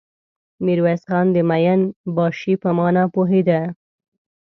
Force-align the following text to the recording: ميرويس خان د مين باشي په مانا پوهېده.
ميرويس 0.63 1.01
خان 1.09 1.25
د 1.35 1.37
مين 1.49 1.81
باشي 2.15 2.53
په 2.61 2.69
مانا 2.77 3.03
پوهېده. 3.13 3.59